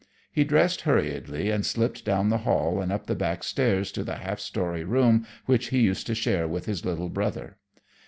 [0.31, 4.15] He dressed hurriedly and slipped down the hall and up the back stairs to the
[4.15, 7.57] half story room which he used to share with his little brother.